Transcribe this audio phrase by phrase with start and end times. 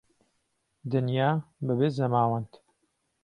[0.91, 1.29] دنیا
[1.65, 2.51] به بێ زهماوهند